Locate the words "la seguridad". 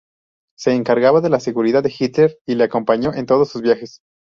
1.29-1.83